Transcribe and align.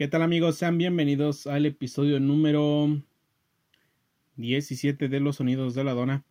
¿Qué 0.00 0.08
tal 0.08 0.22
amigos? 0.22 0.56
Sean 0.56 0.78
bienvenidos 0.78 1.46
al 1.46 1.66
episodio 1.66 2.20
número 2.20 3.02
17 4.36 5.10
de 5.10 5.20
los 5.20 5.36
sonidos 5.36 5.74
de 5.74 5.84
la 5.84 5.92
dona. 5.92 6.24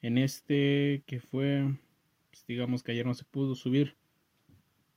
En 0.00 0.16
este 0.16 1.02
que 1.04 1.20
fue, 1.20 1.70
pues, 2.30 2.46
digamos 2.46 2.82
que 2.82 2.92
ayer 2.92 3.04
no 3.04 3.12
se 3.12 3.26
pudo 3.26 3.54
subir 3.56 3.94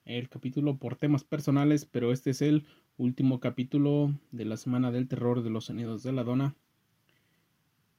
el 0.05 0.29
capítulo 0.29 0.77
por 0.77 0.95
temas 0.95 1.25
personales, 1.25 1.83
pero 1.83 2.13
este 2.13 2.29
es 2.29 2.41
el 2.41 2.65
último 2.95 3.41
capítulo 3.41 4.17
de 4.31 4.45
la 4.45 4.55
semana 4.55 4.89
del 4.89 5.09
terror 5.09 5.43
de 5.43 5.49
los 5.49 5.65
sonidos 5.65 6.01
de 6.03 6.13
la 6.13 6.23
dona. 6.23 6.55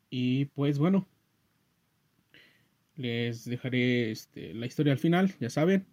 Y 0.09 0.47
pues 0.47 0.79
bueno, 0.79 1.07
les 2.97 3.45
dejaré 3.45 4.11
este, 4.11 4.55
la 4.55 4.65
historia 4.65 4.95
al 4.95 4.99
final, 4.99 5.35
ya 5.39 5.51
saben. 5.51 5.85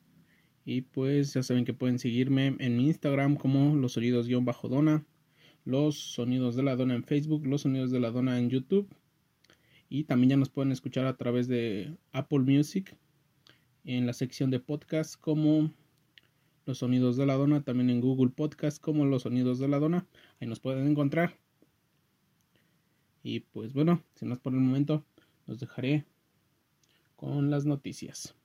Y 0.73 0.83
pues 0.83 1.33
ya 1.33 1.43
saben 1.43 1.65
que 1.65 1.73
pueden 1.73 1.99
seguirme 1.99 2.55
en 2.59 2.77
mi 2.77 2.87
Instagram 2.87 3.35
como 3.35 3.75
los 3.75 3.91
sonidos-dona, 3.91 5.05
los 5.65 5.97
sonidos 5.97 6.55
de 6.55 6.63
la 6.63 6.77
dona 6.77 6.95
en 6.95 7.03
Facebook, 7.03 7.45
los 7.45 7.63
sonidos 7.63 7.91
de 7.91 7.99
la 7.99 8.09
dona 8.09 8.39
en 8.39 8.49
YouTube. 8.49 8.87
Y 9.89 10.05
también 10.05 10.29
ya 10.29 10.37
nos 10.37 10.47
pueden 10.47 10.71
escuchar 10.71 11.07
a 11.07 11.17
través 11.17 11.49
de 11.49 11.97
Apple 12.13 12.39
Music 12.39 12.95
en 13.83 14.05
la 14.05 14.13
sección 14.13 14.49
de 14.49 14.61
podcast 14.61 15.19
como 15.19 15.73
los 16.65 16.77
sonidos 16.77 17.17
de 17.17 17.25
la 17.25 17.33
dona, 17.33 17.65
también 17.65 17.89
en 17.89 17.99
Google 17.99 18.31
Podcast 18.31 18.81
como 18.81 19.03
los 19.03 19.23
sonidos 19.23 19.59
de 19.59 19.67
la 19.67 19.77
dona. 19.77 20.07
Ahí 20.39 20.47
nos 20.47 20.61
pueden 20.61 20.87
encontrar. 20.87 21.37
Y 23.23 23.41
pues 23.41 23.73
bueno, 23.73 24.01
sin 24.15 24.29
más 24.29 24.39
por 24.39 24.53
el 24.53 24.61
momento, 24.61 25.03
los 25.47 25.59
dejaré 25.59 26.05
con 27.17 27.51
las 27.51 27.65
noticias. 27.65 28.35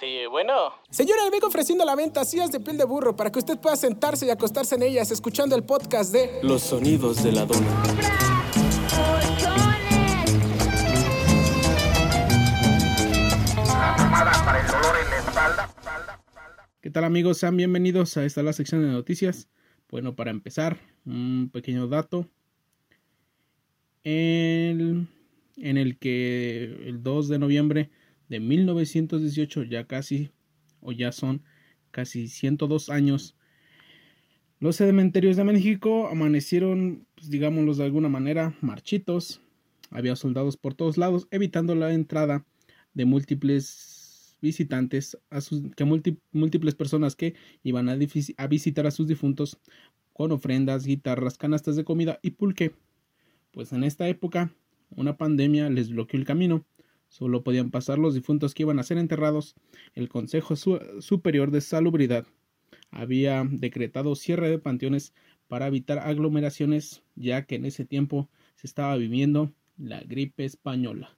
Este, 0.00 0.28
bueno. 0.28 0.52
Señora, 0.90 1.24
le 1.24 1.30
vengo 1.30 1.48
ofreciendo 1.48 1.84
la 1.84 1.96
venta 1.96 2.24
sillas 2.24 2.52
de 2.52 2.60
piel 2.60 2.78
de 2.78 2.84
burro 2.84 3.16
para 3.16 3.32
que 3.32 3.40
usted 3.40 3.58
pueda 3.58 3.74
sentarse 3.74 4.26
y 4.26 4.30
acostarse 4.30 4.76
en 4.76 4.84
ellas 4.84 5.10
escuchando 5.10 5.56
el 5.56 5.64
podcast 5.64 6.12
de 6.12 6.38
Los 6.44 6.62
sonidos 6.62 7.20
de 7.24 7.32
la 7.32 7.44
dona. 7.44 7.66
¿Qué 16.80 16.90
tal 16.90 17.02
amigos? 17.02 17.38
Sean 17.38 17.56
bienvenidos 17.56 18.16
a 18.16 18.24
esta 18.24 18.44
la 18.44 18.52
sección 18.52 18.82
de 18.82 18.92
noticias. 18.92 19.48
Bueno, 19.90 20.14
para 20.14 20.30
empezar, 20.30 20.78
un 21.06 21.50
pequeño 21.52 21.88
dato. 21.88 22.28
El, 24.04 25.08
en 25.56 25.76
el 25.76 25.98
que 25.98 26.62
el 26.86 27.02
2 27.02 27.28
de 27.28 27.38
noviembre 27.40 27.90
de 28.28 28.40
1918, 28.40 29.64
ya 29.64 29.86
casi, 29.86 30.30
o 30.80 30.92
ya 30.92 31.12
son 31.12 31.42
casi 31.90 32.28
102 32.28 32.90
años, 32.90 33.38
los 34.60 34.74
cementerios 34.74 35.36
de 35.36 35.44
México 35.44 36.08
amanecieron, 36.08 37.06
pues, 37.14 37.30
digámoslo 37.30 37.74
de 37.74 37.84
alguna 37.84 38.08
manera, 38.08 38.56
marchitos. 38.60 39.40
Había 39.90 40.16
soldados 40.16 40.56
por 40.56 40.74
todos 40.74 40.98
lados, 40.98 41.28
evitando 41.30 41.76
la 41.76 41.92
entrada 41.92 42.44
de 42.92 43.04
múltiples 43.04 44.36
visitantes, 44.42 45.16
a 45.30 45.38
que 45.76 45.84
múltiples 46.32 46.74
personas 46.74 47.14
que 47.14 47.34
iban 47.62 47.88
a, 47.88 47.96
a 48.36 48.46
visitar 48.48 48.86
a 48.88 48.90
sus 48.90 49.06
difuntos 49.06 49.58
con 50.12 50.32
ofrendas, 50.32 50.84
guitarras, 50.84 51.38
canastas 51.38 51.76
de 51.76 51.84
comida 51.84 52.18
y 52.20 52.32
pulque. 52.32 52.72
Pues 53.52 53.72
en 53.72 53.84
esta 53.84 54.08
época, 54.08 54.52
una 54.90 55.16
pandemia 55.16 55.70
les 55.70 55.90
bloqueó 55.90 56.18
el 56.18 56.26
camino 56.26 56.66
Solo 57.08 57.42
podían 57.42 57.70
pasar 57.70 57.98
los 57.98 58.14
difuntos 58.14 58.54
que 58.54 58.62
iban 58.64 58.78
a 58.78 58.82
ser 58.82 58.98
enterrados. 58.98 59.54
El 59.94 60.08
Consejo 60.08 60.54
Superior 60.56 61.50
de 61.50 61.60
Salubridad 61.60 62.26
había 62.90 63.44
decretado 63.50 64.14
cierre 64.14 64.50
de 64.50 64.58
panteones 64.58 65.14
para 65.48 65.66
evitar 65.66 65.98
aglomeraciones, 65.98 67.02
ya 67.16 67.44
que 67.46 67.56
en 67.56 67.64
ese 67.64 67.84
tiempo 67.84 68.28
se 68.54 68.66
estaba 68.66 68.96
viviendo 68.96 69.52
la 69.78 70.00
gripe 70.00 70.44
española. 70.44 71.16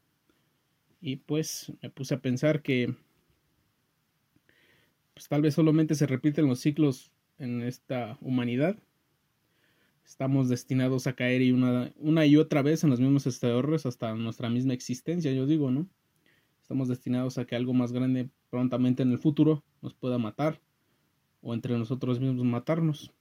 Y 1.01 1.17
pues 1.17 1.73
me 1.83 1.91
puse 1.91 2.15
a 2.15 2.21
pensar 2.21 2.63
que 2.63 2.95
pues, 5.15 5.29
tal 5.29 5.43
vez 5.43 5.55
solamente 5.55 5.95
se 5.95 6.07
repiten 6.07 6.47
los 6.47 6.61
ciclos 6.61 7.13
en 7.39 7.63
esta 7.63 8.19
humanidad 8.21 8.79
estamos 10.11 10.49
destinados 10.49 11.07
a 11.07 11.13
caer 11.13 11.41
y 11.41 11.53
una, 11.53 11.93
una 11.97 12.27
y 12.27 12.37
otra 12.37 12.63
vez 12.63 12.83
en 12.83 12.91
los 12.91 12.99
mismos 12.99 13.43
errores 13.45 13.87
hasta 13.87 14.13
nuestra 14.17 14.51
misma 14.51 14.75
existencia, 14.75 15.33
yo 15.33 15.47
digo, 15.47 15.71
¿no? 15.71 15.89
Estamos 16.61 16.89
destinados 16.89 17.39
a 17.39 17.45
que 17.45 17.55
algo 17.55 17.75
más 17.75 17.93
grande 17.93 18.29
prontamente 18.51 19.05
en 19.05 19.13
el 19.13 19.21
futuro 19.21 19.63
nos 19.81 19.95
pueda 19.95 20.19
matar 20.19 20.61
o 21.43 21.55
entre 21.55 21.79
nosotros 21.79 22.19
mismos 22.19 22.45
matarnos. 22.45 23.13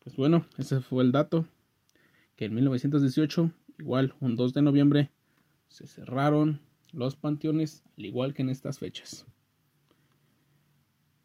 Pues 0.00 0.16
bueno, 0.16 0.44
ese 0.58 0.80
fue 0.80 1.04
el 1.04 1.12
dato, 1.12 1.46
que 2.34 2.46
en 2.46 2.54
1918, 2.54 3.52
igual 3.78 4.12
un 4.18 4.34
2 4.34 4.54
de 4.54 4.62
noviembre, 4.62 5.10
se 5.68 5.86
cerraron 5.86 6.60
los 6.92 7.14
panteones, 7.14 7.84
al 7.96 8.06
igual 8.06 8.34
que 8.34 8.42
en 8.42 8.50
estas 8.50 8.80
fechas. 8.80 9.24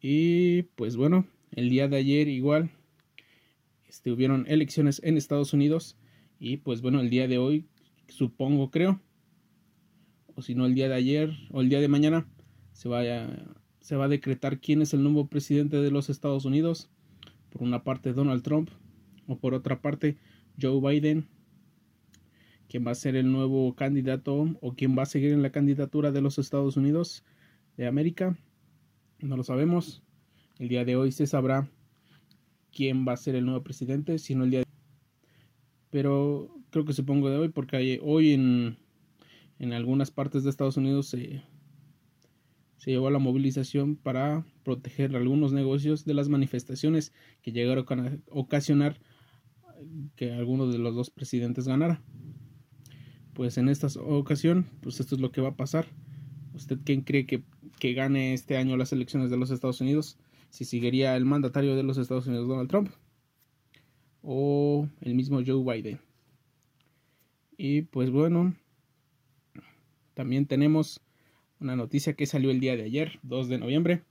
Y 0.00 0.62
pues 0.76 0.96
bueno, 0.96 1.26
el 1.50 1.68
día 1.68 1.88
de 1.88 1.96
ayer 1.96 2.28
igual 2.28 2.70
este, 3.92 4.10
hubieron 4.10 4.46
elecciones 4.48 5.02
en 5.04 5.18
Estados 5.18 5.52
Unidos 5.52 5.98
y 6.38 6.56
pues 6.56 6.80
bueno, 6.80 7.00
el 7.00 7.10
día 7.10 7.28
de 7.28 7.36
hoy, 7.36 7.66
supongo, 8.08 8.70
creo, 8.70 9.02
o 10.34 10.40
si 10.40 10.54
no 10.54 10.64
el 10.64 10.74
día 10.74 10.88
de 10.88 10.94
ayer 10.94 11.30
o 11.50 11.60
el 11.60 11.68
día 11.68 11.78
de 11.78 11.88
mañana, 11.88 12.26
se, 12.72 12.88
vaya, 12.88 13.28
se 13.80 13.96
va 13.96 14.06
a 14.06 14.08
decretar 14.08 14.60
quién 14.60 14.80
es 14.80 14.94
el 14.94 15.02
nuevo 15.02 15.26
presidente 15.26 15.76
de 15.76 15.90
los 15.90 16.08
Estados 16.08 16.46
Unidos. 16.46 16.88
Por 17.50 17.62
una 17.62 17.84
parte 17.84 18.14
Donald 18.14 18.42
Trump 18.42 18.70
o 19.26 19.36
por 19.36 19.52
otra 19.52 19.82
parte 19.82 20.16
Joe 20.58 20.80
Biden, 20.80 21.28
quién 22.70 22.86
va 22.86 22.92
a 22.92 22.94
ser 22.94 23.14
el 23.14 23.30
nuevo 23.30 23.76
candidato 23.76 24.56
o 24.62 24.74
quién 24.74 24.96
va 24.96 25.02
a 25.02 25.06
seguir 25.06 25.32
en 25.32 25.42
la 25.42 25.52
candidatura 25.52 26.12
de 26.12 26.22
los 26.22 26.38
Estados 26.38 26.78
Unidos 26.78 27.24
de 27.76 27.86
América. 27.86 28.38
No 29.20 29.36
lo 29.36 29.44
sabemos. 29.44 30.02
El 30.58 30.68
día 30.68 30.86
de 30.86 30.96
hoy 30.96 31.12
se 31.12 31.26
sabrá 31.26 31.68
quién 32.72 33.06
va 33.06 33.12
a 33.12 33.16
ser 33.16 33.34
el 33.34 33.44
nuevo 33.44 33.62
presidente, 33.62 34.18
sino 34.18 34.44
el 34.44 34.50
día 34.50 34.60
de 34.60 34.66
Pero 35.90 36.54
creo 36.70 36.84
que 36.84 36.92
supongo 36.92 37.30
de 37.30 37.36
hoy, 37.36 37.48
porque 37.48 38.00
hoy 38.02 38.32
en, 38.32 38.78
en 39.58 39.72
algunas 39.72 40.10
partes 40.10 40.42
de 40.42 40.50
Estados 40.50 40.76
Unidos 40.76 41.06
se, 41.06 41.42
se 42.78 42.90
llevó 42.90 43.08
a 43.08 43.12
la 43.12 43.18
movilización 43.18 43.96
para 43.96 44.44
proteger 44.64 45.14
algunos 45.14 45.52
negocios 45.52 46.04
de 46.04 46.14
las 46.14 46.28
manifestaciones 46.28 47.12
que 47.42 47.52
llegaron 47.52 48.00
a 48.00 48.18
ocasionar 48.30 48.98
que 50.16 50.32
alguno 50.32 50.66
de 50.68 50.78
los 50.78 50.94
dos 50.94 51.10
presidentes 51.10 51.68
ganara. 51.68 52.02
Pues 53.34 53.56
en 53.56 53.68
esta 53.68 53.88
ocasión, 54.00 54.66
pues 54.80 55.00
esto 55.00 55.14
es 55.14 55.20
lo 55.20 55.32
que 55.32 55.40
va 55.40 55.50
a 55.50 55.56
pasar. 55.56 55.86
¿Usted 56.54 56.78
quién 56.84 57.02
cree 57.02 57.24
que, 57.24 57.44
que 57.78 57.94
gane 57.94 58.34
este 58.34 58.56
año 58.56 58.76
las 58.76 58.92
elecciones 58.92 59.30
de 59.30 59.36
los 59.36 59.50
Estados 59.50 59.80
Unidos? 59.80 60.18
Si 60.52 60.66
seguiría 60.66 61.16
el 61.16 61.24
mandatario 61.24 61.74
de 61.74 61.82
los 61.82 61.96
Estados 61.96 62.26
Unidos 62.26 62.46
Donald 62.46 62.68
Trump 62.68 62.90
o 64.20 64.86
el 65.00 65.14
mismo 65.14 65.40
Joe 65.44 65.64
Biden. 65.64 65.98
Y 67.56 67.82
pues 67.82 68.10
bueno, 68.10 68.54
también 70.12 70.44
tenemos 70.44 71.00
una 71.58 71.74
noticia 71.74 72.12
que 72.12 72.26
salió 72.26 72.50
el 72.50 72.60
día 72.60 72.76
de 72.76 72.82
ayer, 72.82 73.18
2 73.22 73.48
de 73.48 73.58
noviembre. 73.58 74.02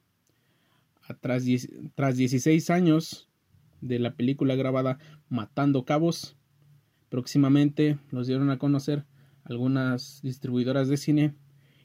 Tras, 1.22 1.46
tras 1.94 2.18
16 2.18 2.69
años 2.72 3.29
de 3.81 4.00
la 4.00 4.16
película 4.16 4.56
grabada 4.56 4.97
Matando 5.29 5.85
Cabos, 5.85 6.38
próximamente 7.09 8.00
nos 8.12 8.25
dieron 8.25 8.50
a 8.50 8.58
conocer 8.58 9.06
algunas 9.44 10.22
distribuidoras 10.23 10.88
de 10.88 10.97
cine 10.97 11.35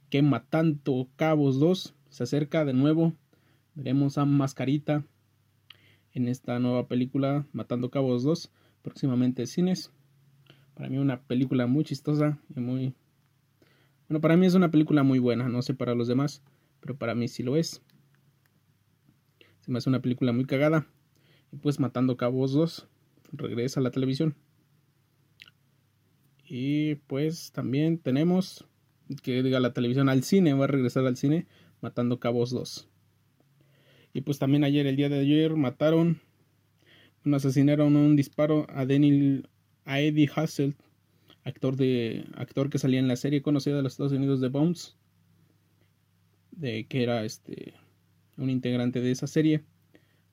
que 0.09 0.23
Matando 0.23 1.11
Cabos 1.17 1.61
2 1.61 1.95
se 2.09 2.23
acerca 2.23 2.65
de 2.65 2.73
nuevo 2.73 3.13
Veremos 3.77 4.17
a 4.17 4.25
Mascarita 4.25 5.05
en 6.15 6.29
esta 6.29 6.59
nueva 6.59 6.89
película 6.89 7.47
Matando 7.53 7.91
Cabos 7.91 8.23
2, 8.23 8.51
próximamente 8.81 9.47
cines. 9.47 9.93
Para 10.73 10.89
mí 10.89 10.97
una 10.97 11.21
película 11.21 11.67
muy 11.67 11.85
chistosa 11.85 12.39
y 12.57 12.61
muy... 12.61 12.95
Bueno, 14.09 14.23
para 14.23 14.39
mí 14.39 14.47
es 14.47 14.55
una 14.55 14.71
película 14.71 15.03
muy 15.03 15.19
buena, 15.19 15.51
no 15.51 15.61
sé 15.61 15.75
para 15.75 15.95
los 15.95 16.09
demás, 16.09 16.43
pero 16.81 16.97
para 16.97 17.15
mí 17.15 17.29
sí 17.29 17.43
lo 17.43 17.57
es. 17.57 17.83
Se 19.61 19.71
me 19.71 19.77
hace 19.77 19.91
una 19.91 20.01
película 20.01 20.33
muy 20.33 20.47
cagada. 20.47 20.87
Y 21.53 21.57
pues 21.57 21.79
Matando 21.79 22.17
Cabos 22.17 22.55
2 22.55 22.89
regresa 23.33 23.81
a 23.81 23.83
la 23.83 23.91
televisión. 23.91 24.37
Y 26.47 26.95
pues 26.95 27.53
también 27.53 27.99
tenemos 27.99 28.65
que 29.23 29.43
diga 29.43 29.61
la 29.61 29.75
televisión 29.75 30.09
al 30.09 30.23
cine, 30.23 30.55
va 30.55 30.65
a 30.65 30.69
regresar 30.69 31.07
al 31.07 31.19
cine 31.19 31.47
Matando 31.83 32.21
Cabos 32.21 32.53
2. 32.53 32.89
Y 34.17 34.23
pues 34.23 34.39
también 34.39 34.65
ayer, 34.65 34.87
el 34.87 34.97
día 34.97 35.11
de 35.11 35.19
ayer, 35.19 35.57
mataron, 35.57 36.23
asesinaron 37.31 37.97
un 37.97 38.17
disparo 38.17 38.67
a 38.71 38.87
Daniel, 38.87 39.47
a 39.85 40.01
Eddie 40.01 40.31
Hassel, 40.35 40.75
actor, 41.45 41.77
de, 41.77 42.25
actor 42.35 42.71
que 42.71 42.79
salía 42.79 42.99
en 42.99 43.09
la 43.09 43.17
serie 43.17 43.43
conocida 43.43 43.77
de 43.77 43.83
los 43.83 43.93
Estados 43.93 44.13
Unidos 44.13 44.41
de 44.41 44.49
Bones. 44.49 44.97
de 46.51 46.87
que 46.87 47.03
era 47.03 47.27
este 47.27 47.75
un 48.39 48.49
integrante 48.49 49.03
de 49.03 49.11
esa 49.11 49.27
serie. 49.27 49.65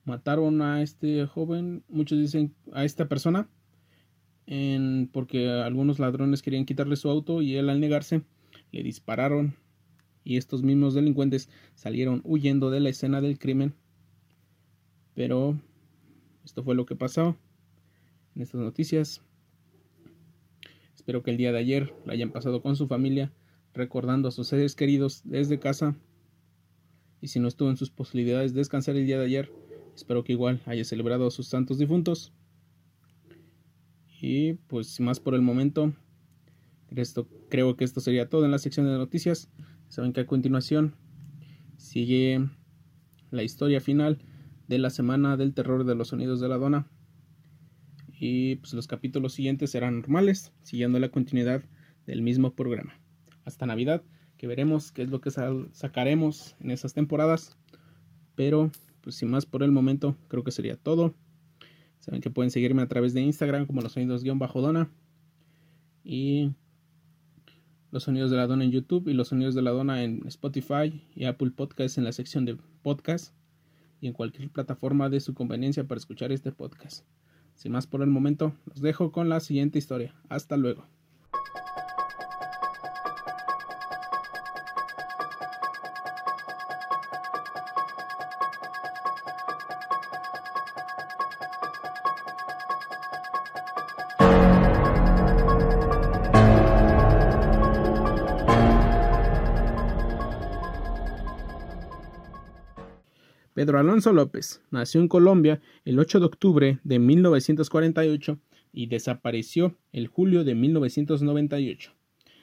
Mataron 0.06 0.62
a 0.62 0.80
este 0.80 1.26
joven, 1.26 1.84
muchos 1.88 2.18
dicen 2.18 2.54
a 2.72 2.86
esta 2.86 3.06
persona, 3.06 3.50
porque 5.12 5.50
algunos 5.50 5.98
ladrones 5.98 6.40
querían 6.40 6.64
quitarle 6.64 6.96
su 6.96 7.10
auto 7.10 7.42
y 7.42 7.56
él 7.56 7.68
al 7.68 7.80
negarse 7.80 8.22
le 8.72 8.82
dispararon 8.82 9.56
y 10.24 10.38
estos 10.38 10.62
mismos 10.62 10.94
delincuentes 10.94 11.50
salieron 11.74 12.22
huyendo 12.24 12.70
de 12.70 12.80
la 12.80 12.88
escena 12.88 13.20
del 13.20 13.38
crimen. 13.38 13.74
Pero 15.14 15.60
esto 16.44 16.64
fue 16.64 16.74
lo 16.74 16.86
que 16.86 16.96
pasó 16.96 17.36
en 18.34 18.42
estas 18.42 18.60
noticias. 18.60 19.20
Espero 20.94 21.22
que 21.22 21.30
el 21.30 21.36
día 21.36 21.52
de 21.52 21.58
ayer 21.58 21.94
lo 22.04 22.12
hayan 22.12 22.32
pasado 22.32 22.62
con 22.62 22.76
su 22.76 22.88
familia, 22.88 23.32
recordando 23.74 24.28
a 24.28 24.32
sus 24.32 24.48
seres 24.48 24.74
queridos 24.74 25.20
desde 25.24 25.58
casa. 25.58 25.94
Y 27.20 27.28
si 27.28 27.40
no 27.40 27.48
estuvo 27.48 27.70
en 27.70 27.76
sus 27.76 27.90
posibilidades 27.90 28.54
de 28.54 28.58
descansar 28.58 28.96
el 28.96 29.06
día 29.06 29.18
de 29.18 29.26
ayer, 29.26 29.52
espero 29.94 30.24
que 30.24 30.32
igual 30.32 30.60
haya 30.66 30.84
celebrado 30.84 31.26
a 31.26 31.30
sus 31.30 31.46
santos 31.46 31.78
difuntos. 31.78 32.32
Y 34.20 34.54
pues 34.54 35.00
más 35.00 35.20
por 35.20 35.34
el 35.34 35.42
momento, 35.42 35.92
esto, 36.96 37.28
creo 37.50 37.76
que 37.76 37.84
esto 37.84 38.00
sería 38.00 38.28
todo 38.28 38.44
en 38.44 38.50
la 38.50 38.58
sección 38.58 38.86
de 38.86 38.92
noticias. 38.92 39.50
Saben 39.94 40.12
que 40.12 40.22
a 40.22 40.26
continuación 40.26 40.96
sigue 41.76 42.44
la 43.30 43.44
historia 43.44 43.80
final 43.80 44.18
de 44.66 44.78
la 44.78 44.90
semana 44.90 45.36
del 45.36 45.54
terror 45.54 45.84
de 45.84 45.94
los 45.94 46.08
sonidos 46.08 46.40
de 46.40 46.48
la 46.48 46.58
dona. 46.58 46.88
Y 48.10 48.56
pues 48.56 48.74
los 48.74 48.88
capítulos 48.88 49.34
siguientes 49.34 49.70
serán 49.70 50.00
normales, 50.00 50.52
siguiendo 50.62 50.98
la 50.98 51.10
continuidad 51.10 51.62
del 52.08 52.22
mismo 52.22 52.56
programa. 52.56 52.98
Hasta 53.44 53.66
Navidad, 53.66 54.02
que 54.36 54.48
veremos 54.48 54.90
qué 54.90 55.02
es 55.02 55.10
lo 55.10 55.20
que 55.20 55.30
sacaremos 55.30 56.56
en 56.58 56.72
esas 56.72 56.92
temporadas. 56.92 57.56
Pero, 58.34 58.72
pues 59.00 59.14
sin 59.14 59.30
más 59.30 59.46
por 59.46 59.62
el 59.62 59.70
momento, 59.70 60.16
creo 60.26 60.42
que 60.42 60.50
sería 60.50 60.74
todo. 60.74 61.14
Saben 62.00 62.20
que 62.20 62.30
pueden 62.30 62.50
seguirme 62.50 62.82
a 62.82 62.88
través 62.88 63.14
de 63.14 63.20
Instagram 63.20 63.64
como 63.64 63.80
los 63.80 63.92
sonidos-dona. 63.92 64.90
Y 66.02 66.50
los 67.94 68.02
sonidos 68.02 68.28
de 68.32 68.36
la 68.36 68.48
dona 68.48 68.64
en 68.64 68.72
YouTube 68.72 69.06
y 69.06 69.12
los 69.12 69.28
sonidos 69.28 69.54
de 69.54 69.62
la 69.62 69.70
dona 69.70 70.02
en 70.02 70.26
Spotify 70.26 71.00
y 71.14 71.26
Apple 71.26 71.52
Podcasts 71.52 71.96
en 71.96 72.02
la 72.02 72.10
sección 72.10 72.44
de 72.44 72.56
podcast 72.82 73.32
y 74.00 74.08
en 74.08 74.12
cualquier 74.12 74.50
plataforma 74.50 75.08
de 75.08 75.20
su 75.20 75.32
conveniencia 75.32 75.84
para 75.84 76.00
escuchar 76.00 76.32
este 76.32 76.50
podcast. 76.50 77.04
Sin 77.54 77.70
más 77.70 77.86
por 77.86 78.02
el 78.02 78.08
momento, 78.08 78.52
los 78.66 78.80
dejo 78.80 79.12
con 79.12 79.28
la 79.28 79.38
siguiente 79.38 79.78
historia. 79.78 80.12
Hasta 80.28 80.56
luego. 80.56 80.88
Pedro 103.64 103.78
Alonso 103.78 104.12
López 104.12 104.60
nació 104.70 105.00
en 105.00 105.08
Colombia 105.08 105.62
el 105.86 105.98
8 105.98 106.20
de 106.20 106.26
octubre 106.26 106.80
de 106.84 106.98
1948 106.98 108.38
y 108.74 108.88
desapareció 108.88 109.74
el 109.90 110.06
julio 110.06 110.44
de 110.44 110.54
1998. 110.54 111.94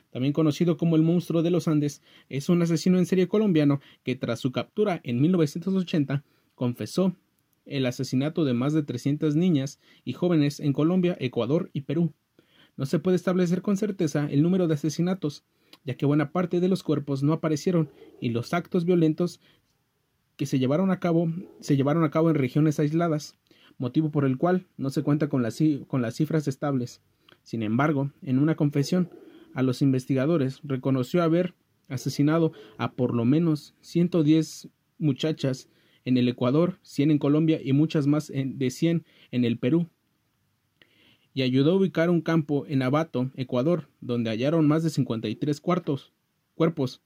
También 0.09 0.33
conocido 0.33 0.77
como 0.77 0.95
el 0.95 1.03
monstruo 1.03 1.43
de 1.43 1.51
los 1.51 1.67
Andes, 1.67 2.01
es 2.27 2.49
un 2.49 2.63
asesino 2.63 2.97
en 2.97 3.05
serie 3.05 3.27
colombiano 3.27 3.81
que 4.01 4.15
tras 4.15 4.39
su 4.39 4.51
captura 4.51 4.99
en 5.03 5.21
1980 5.21 6.23
confesó 6.55 7.15
el 7.65 7.85
asesinato 7.85 8.43
de 8.43 8.55
más 8.55 8.73
de 8.73 8.81
300 8.81 9.35
niñas 9.35 9.79
y 10.03 10.13
jóvenes 10.13 10.59
en 10.59 10.73
Colombia, 10.73 11.15
Ecuador 11.19 11.69
y 11.71 11.81
Perú. 11.81 12.15
No 12.77 12.87
se 12.87 12.97
puede 12.97 13.17
establecer 13.17 13.61
con 13.61 13.77
certeza 13.77 14.27
el 14.31 14.41
número 14.41 14.67
de 14.67 14.73
asesinatos, 14.73 15.43
ya 15.83 15.95
que 15.95 16.07
buena 16.07 16.31
parte 16.31 16.59
de 16.59 16.67
los 16.67 16.81
cuerpos 16.81 17.21
no 17.21 17.33
aparecieron 17.33 17.91
y 18.19 18.29
los 18.29 18.55
actos 18.55 18.85
violentos 18.85 19.39
que 20.41 20.47
se 20.47 20.57
llevaron 20.57 20.89
a 20.89 20.99
cabo, 20.99 21.31
se 21.59 21.77
llevaron 21.77 22.03
a 22.03 22.09
cabo 22.09 22.31
en 22.31 22.35
regiones 22.35 22.79
aisladas, 22.79 23.37
motivo 23.77 24.09
por 24.09 24.25
el 24.25 24.39
cual 24.39 24.65
no 24.75 24.89
se 24.89 25.03
cuenta 25.03 25.29
con 25.29 25.43
las, 25.43 25.59
con 25.85 26.01
las 26.01 26.15
cifras 26.15 26.47
estables. 26.47 26.99
Sin 27.43 27.61
embargo, 27.61 28.09
en 28.23 28.39
una 28.39 28.55
confesión 28.55 29.11
a 29.53 29.61
los 29.61 29.83
investigadores 29.83 30.59
reconoció 30.63 31.21
haber 31.21 31.53
asesinado 31.89 32.53
a 32.79 32.93
por 32.93 33.13
lo 33.13 33.23
menos 33.23 33.75
110 33.81 34.69
muchachas 34.97 35.69
en 36.05 36.17
el 36.17 36.27
Ecuador, 36.27 36.79
100 36.81 37.11
en 37.11 37.17
Colombia 37.19 37.61
y 37.63 37.73
muchas 37.73 38.07
más 38.07 38.31
de 38.33 38.71
100 38.71 39.05
en 39.29 39.45
el 39.45 39.59
Perú. 39.59 39.89
Y 41.35 41.43
ayudó 41.43 41.73
a 41.73 41.75
ubicar 41.75 42.09
un 42.09 42.21
campo 42.21 42.65
en 42.67 42.81
Abato, 42.81 43.29
Ecuador, 43.35 43.89
donde 43.99 44.31
hallaron 44.31 44.67
más 44.67 44.81
de 44.81 44.89
53 44.89 45.61
cuartos, 45.61 46.13
cuerpos. 46.55 47.03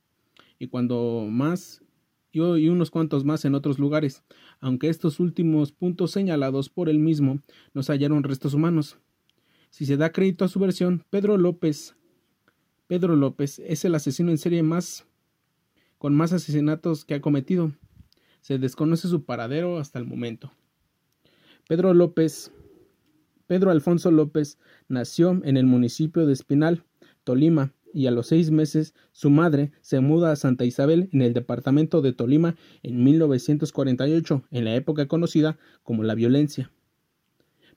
Y 0.57 0.67
cuando 0.67 1.27
más 1.29 1.81
y 2.35 2.69
unos 2.69 2.91
cuantos 2.91 3.23
más 3.23 3.45
en 3.45 3.55
otros 3.55 3.79
lugares, 3.79 4.23
aunque 4.59 4.89
estos 4.89 5.19
últimos 5.19 5.71
puntos 5.71 6.11
señalados 6.11 6.69
por 6.69 6.89
él 6.89 6.99
mismo 6.99 7.39
nos 7.73 7.87
hallaron 7.87 8.23
restos 8.23 8.53
humanos. 8.53 8.97
Si 9.69 9.85
se 9.85 9.95
da 9.97 10.11
crédito 10.11 10.43
a 10.43 10.49
su 10.49 10.59
versión, 10.59 11.03
Pedro 11.09 11.37
López 11.37 11.95
Pedro 12.87 13.15
López 13.15 13.59
es 13.59 13.83
el 13.85 13.95
asesino 13.95 14.31
en 14.31 14.37
serie 14.37 14.63
más 14.63 15.07
con 15.97 16.13
más 16.13 16.33
asesinatos 16.33 17.05
que 17.05 17.15
ha 17.15 17.21
cometido. 17.21 17.71
Se 18.41 18.59
desconoce 18.59 19.07
su 19.07 19.23
paradero 19.23 19.79
hasta 19.79 19.97
el 19.97 20.05
momento. 20.05 20.51
Pedro 21.67 21.93
López 21.93 22.51
Pedro 23.47 23.71
Alfonso 23.71 24.11
López 24.11 24.59
nació 24.87 25.39
en 25.43 25.55
el 25.57 25.65
municipio 25.65 26.25
de 26.25 26.33
Espinal, 26.33 26.83
Tolima, 27.23 27.73
y 27.95 28.07
a 28.07 28.11
los 28.11 28.27
seis 28.27 28.51
meses 28.51 28.93
su 29.13 29.29
madre 29.29 29.71
se 29.79 30.01
muda 30.01 30.31
a 30.31 30.35
Santa 30.35 30.65
Isabel 30.65 31.09
en 31.13 31.21
el 31.21 31.33
departamento 31.33 32.01
de 32.01 32.11
Tolima 32.11 32.57
en 32.83 33.03
1948, 33.05 34.43
en 34.51 34.65
la 34.65 34.75
época 34.75 35.07
conocida 35.07 35.57
como 35.81 36.03
la 36.03 36.13
violencia. 36.13 36.71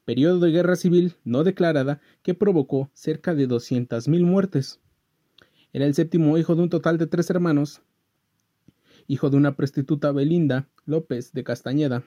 Periodo 0.04 0.40
de 0.40 0.50
guerra 0.50 0.74
civil 0.74 1.14
no 1.22 1.44
declarada 1.44 2.00
que 2.22 2.34
provocó 2.34 2.90
cerca 2.94 3.36
de 3.36 3.48
200.000 3.48 4.24
muertes. 4.24 4.80
Era 5.72 5.86
el 5.86 5.94
séptimo 5.94 6.36
hijo 6.36 6.56
de 6.56 6.62
un 6.62 6.68
total 6.68 6.98
de 6.98 7.06
tres 7.06 7.30
hermanos, 7.30 7.82
hijo 9.06 9.30
de 9.30 9.36
una 9.36 9.54
prostituta 9.54 10.10
Belinda 10.10 10.68
López 10.84 11.32
de 11.32 11.44
Castañeda, 11.44 12.02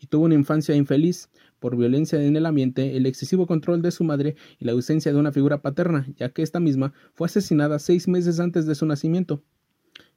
y 0.00 0.06
tuvo 0.06 0.24
una 0.24 0.34
infancia 0.34 0.74
infeliz 0.74 1.28
por 1.60 1.76
violencia 1.76 2.20
en 2.22 2.36
el 2.36 2.46
ambiente, 2.46 2.96
el 2.96 3.06
excesivo 3.06 3.46
control 3.46 3.82
de 3.82 3.90
su 3.90 4.02
madre 4.02 4.34
y 4.58 4.64
la 4.64 4.72
ausencia 4.72 5.12
de 5.12 5.18
una 5.18 5.30
figura 5.30 5.60
paterna, 5.60 6.06
ya 6.16 6.30
que 6.30 6.42
ésta 6.42 6.58
misma 6.58 6.92
fue 7.14 7.26
asesinada 7.26 7.78
seis 7.78 8.08
meses 8.08 8.40
antes 8.40 8.66
de 8.66 8.74
su 8.74 8.86
nacimiento. 8.86 9.42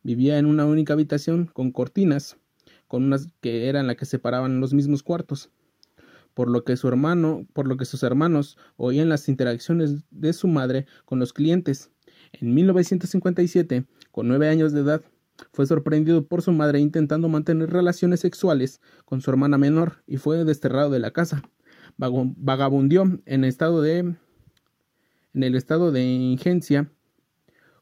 Vivía 0.01 0.37
en 0.39 0.45
una 0.45 0.65
única 0.65 0.93
habitación 0.93 1.45
con 1.45 1.71
cortinas, 1.71 2.37
con 2.87 3.03
unas 3.03 3.27
que 3.41 3.67
eran 3.67 3.87
las 3.87 3.97
que 3.97 4.05
separaban 4.05 4.61
los 4.61 4.73
mismos 4.73 5.03
cuartos. 5.03 5.49
Por 6.33 6.49
lo 6.49 6.63
que 6.63 6.77
su 6.77 6.87
hermano, 6.87 7.45
por 7.53 7.67
lo 7.67 7.77
que 7.77 7.85
sus 7.85 8.03
hermanos 8.03 8.57
oían 8.77 9.09
las 9.09 9.29
interacciones 9.29 10.03
de 10.09 10.33
su 10.33 10.47
madre 10.47 10.87
con 11.05 11.19
los 11.19 11.33
clientes. 11.33 11.91
En 12.31 12.53
1957, 12.53 13.85
con 14.11 14.27
nueve 14.27 14.49
años 14.49 14.71
de 14.73 14.81
edad, 14.81 15.01
fue 15.51 15.65
sorprendido 15.65 16.27
por 16.27 16.41
su 16.41 16.51
madre 16.51 16.79
intentando 16.79 17.29
mantener 17.29 17.69
relaciones 17.71 18.19
sexuales 18.21 18.81
con 19.05 19.21
su 19.21 19.29
hermana 19.29 19.57
menor 19.57 20.03
y 20.07 20.17
fue 20.17 20.43
desterrado 20.45 20.89
de 20.89 20.99
la 20.99 21.11
casa. 21.11 21.43
Vagabundió 21.97 23.03
en 23.25 23.43
el 23.43 23.49
estado 23.49 23.81
de 25.91 26.03
ingencia 26.03 26.91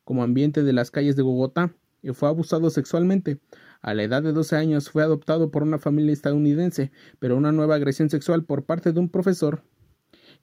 como 0.03 0.23
ambiente 0.23 0.63
de 0.63 0.73
las 0.73 0.91
calles 0.91 1.15
de 1.15 1.23
Bogotá 1.23 1.73
y 2.01 2.11
fue 2.11 2.29
abusado 2.29 2.69
sexualmente. 2.69 3.39
A 3.81 3.93
la 3.93 4.03
edad 4.03 4.21
de 4.23 4.33
12 4.33 4.55
años 4.55 4.89
fue 4.89 5.03
adoptado 5.03 5.51
por 5.51 5.63
una 5.63 5.79
familia 5.79 6.13
estadounidense, 6.13 6.91
pero 7.19 7.37
una 7.37 7.51
nueva 7.51 7.75
agresión 7.75 8.09
sexual 8.09 8.43
por 8.43 8.65
parte 8.65 8.91
de 8.91 8.99
un 8.99 9.09
profesor 9.09 9.63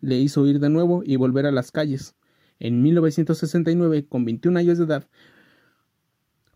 le 0.00 0.16
hizo 0.16 0.46
ir 0.46 0.60
de 0.60 0.68
nuevo 0.68 1.02
y 1.04 1.16
volver 1.16 1.46
a 1.46 1.52
las 1.52 1.72
calles. 1.72 2.14
En 2.60 2.82
1969, 2.82 4.06
con 4.08 4.24
21 4.24 4.58
años 4.58 4.78
de 4.78 4.84
edad, 4.84 5.08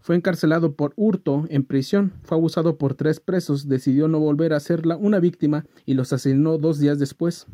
fue 0.03 0.17
encarcelado 0.17 0.75
por 0.75 0.93
hurto 0.97 1.47
en 1.49 1.65
prisión, 1.65 2.13
fue 2.23 2.37
abusado 2.37 2.77
por 2.77 2.95
tres 2.95 3.21
presos, 3.21 3.69
decidió 3.69 4.09
no 4.09 4.19
volver 4.19 4.53
a 4.53 4.61
ser 4.61 4.83
una 4.99 5.21
víctima 5.21 5.65
y 5.87 5.95
los 5.95 6.13
asesinó 6.13 6.59
dos 6.59 6.81
días 6.81 6.99
después. 6.99 7.47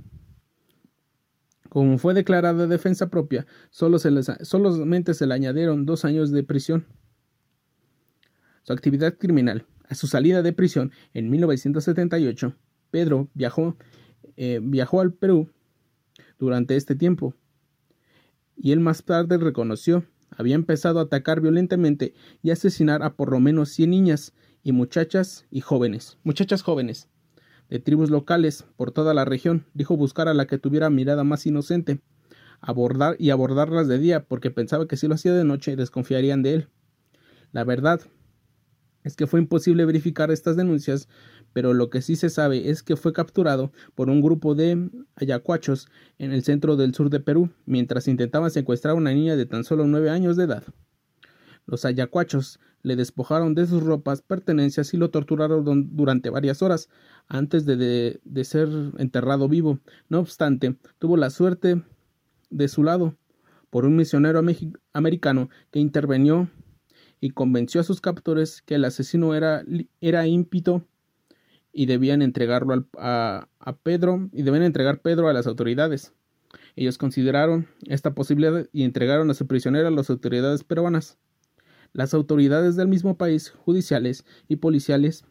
Como 1.68 1.98
fue 1.98 2.14
declarada 2.14 2.66
defensa 2.66 3.10
propia, 3.10 3.46
solo 3.70 3.98
se 3.98 4.10
solamente 4.44 5.12
se 5.12 5.26
le 5.26 5.34
añadieron 5.34 5.84
dos 5.84 6.06
años 6.06 6.30
de 6.30 6.42
prisión. 6.42 6.86
Su 8.62 8.72
actividad 8.72 9.18
criminal. 9.18 9.66
A 9.86 9.94
su 9.94 10.06
salida 10.06 10.42
de 10.42 10.52
prisión 10.52 10.92
en 11.12 11.30
1978, 11.30 12.54
Pedro 12.90 13.28
viajó, 13.34 13.76
eh, 14.36 14.60
viajó 14.62 15.00
al 15.00 15.12
Perú 15.12 15.50
durante 16.38 16.76
este 16.76 16.94
tiempo 16.94 17.34
y 18.56 18.72
él 18.72 18.80
más 18.80 19.04
tarde 19.04 19.38
reconoció 19.38 20.04
había 20.38 20.54
empezado 20.54 21.00
a 21.00 21.02
atacar 21.02 21.40
violentamente 21.40 22.14
y 22.42 22.50
asesinar 22.52 23.02
a 23.02 23.14
por 23.14 23.30
lo 23.30 23.40
menos 23.40 23.70
100 23.70 23.90
niñas 23.90 24.32
y 24.62 24.72
muchachas 24.72 25.44
y 25.50 25.60
jóvenes, 25.60 26.16
muchachas 26.22 26.62
jóvenes 26.62 27.08
de 27.68 27.80
tribus 27.80 28.08
locales 28.08 28.64
por 28.76 28.92
toda 28.92 29.12
la 29.12 29.24
región, 29.24 29.66
dijo 29.74 29.96
buscar 29.96 30.28
a 30.28 30.34
la 30.34 30.46
que 30.46 30.56
tuviera 30.56 30.88
mirada 30.90 31.24
más 31.24 31.44
inocente, 31.44 32.00
abordar 32.60 33.16
y 33.18 33.30
abordarlas 33.30 33.88
de 33.88 33.98
día, 33.98 34.24
porque 34.24 34.50
pensaba 34.50 34.86
que 34.88 34.96
si 34.96 35.08
lo 35.08 35.14
hacía 35.14 35.34
de 35.34 35.44
noche 35.44 35.76
desconfiarían 35.76 36.42
de 36.42 36.54
él. 36.54 36.68
La 37.52 37.64
verdad 37.64 38.00
es 39.08 39.16
que 39.16 39.26
fue 39.26 39.40
imposible 39.40 39.86
verificar 39.86 40.30
estas 40.30 40.56
denuncias, 40.56 41.08
pero 41.54 41.72
lo 41.72 41.88
que 41.88 42.02
sí 42.02 42.14
se 42.14 42.28
sabe 42.28 42.68
es 42.68 42.82
que 42.82 42.94
fue 42.94 43.14
capturado 43.14 43.72
por 43.94 44.10
un 44.10 44.20
grupo 44.20 44.54
de 44.54 44.90
ayacuachos 45.16 45.88
en 46.18 46.32
el 46.32 46.44
centro 46.44 46.76
del 46.76 46.94
sur 46.94 47.08
de 47.08 47.18
Perú, 47.18 47.50
mientras 47.64 48.06
intentaban 48.06 48.50
secuestrar 48.50 48.92
a 48.92 48.98
una 48.98 49.12
niña 49.12 49.34
de 49.34 49.46
tan 49.46 49.64
solo 49.64 49.86
nueve 49.86 50.10
años 50.10 50.36
de 50.36 50.44
edad. 50.44 50.62
Los 51.64 51.86
ayacuachos 51.86 52.60
le 52.82 52.96
despojaron 52.96 53.54
de 53.54 53.66
sus 53.66 53.82
ropas, 53.82 54.20
pertenencias 54.20 54.92
y 54.92 54.98
lo 54.98 55.08
torturaron 55.08 55.96
durante 55.96 56.28
varias 56.28 56.60
horas 56.60 56.90
antes 57.28 57.64
de, 57.64 58.20
de, 58.22 58.44
ser 58.44 58.68
enterrado 58.98 59.48
vivo. 59.48 59.80
No 60.10 60.20
obstante, 60.20 60.76
tuvo 60.98 61.16
la 61.16 61.30
suerte 61.30 61.82
de 62.50 62.68
su 62.68 62.84
lado 62.84 63.16
por 63.70 63.86
un 63.86 63.96
misionero 63.96 64.42
americano 64.92 65.48
que 65.70 65.78
intervenió 65.78 66.50
y 67.20 67.30
convenció 67.30 67.80
a 67.80 67.84
sus 67.84 68.00
captores 68.00 68.62
que 68.62 68.76
el 68.76 68.84
asesino 68.84 69.34
era, 69.34 69.64
era 70.00 70.26
ímpito 70.26 70.84
y 71.72 71.86
debían 71.86 72.22
entregarlo 72.22 72.86
a, 72.96 73.48
a 73.58 73.76
Pedro 73.76 74.28
y 74.32 74.42
debían 74.42 74.62
entregar 74.62 75.00
Pedro 75.00 75.28
a 75.28 75.32
las 75.32 75.46
autoridades. 75.46 76.12
Ellos 76.76 76.98
consideraron 76.98 77.66
esta 77.86 78.14
posibilidad 78.14 78.66
y 78.72 78.84
entregaron 78.84 79.30
a 79.30 79.34
su 79.34 79.46
prisionero 79.46 79.88
a 79.88 79.90
las 79.90 80.10
autoridades 80.10 80.64
peruanas. 80.64 81.18
Las 81.92 82.14
autoridades 82.14 82.76
del 82.76 82.88
mismo 82.88 83.16
país, 83.16 83.50
judiciales 83.50 84.24
y 84.46 84.56
policiales, 84.56 85.24